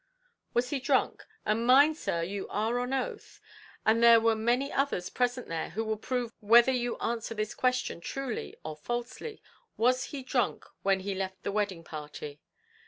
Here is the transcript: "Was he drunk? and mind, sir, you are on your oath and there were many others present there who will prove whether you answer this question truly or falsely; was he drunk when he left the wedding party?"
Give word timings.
"Was 0.55 0.71
he 0.71 0.79
drunk? 0.79 1.23
and 1.45 1.63
mind, 1.63 1.95
sir, 1.95 2.23
you 2.23 2.47
are 2.47 2.79
on 2.79 2.89
your 2.91 3.03
oath 3.03 3.39
and 3.85 4.01
there 4.01 4.19
were 4.19 4.33
many 4.35 4.71
others 4.73 5.11
present 5.11 5.47
there 5.47 5.69
who 5.69 5.85
will 5.85 5.95
prove 5.95 6.33
whether 6.39 6.71
you 6.71 6.97
answer 6.97 7.35
this 7.35 7.53
question 7.53 7.99
truly 8.01 8.55
or 8.63 8.75
falsely; 8.75 9.43
was 9.77 10.05
he 10.05 10.23
drunk 10.23 10.65
when 10.81 11.01
he 11.01 11.13
left 11.13 11.43
the 11.43 11.51
wedding 11.51 11.83
party?" 11.83 12.41